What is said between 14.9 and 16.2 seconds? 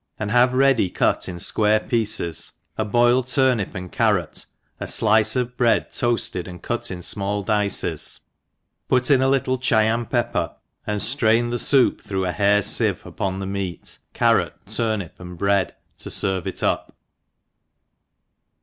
nip, and bread, to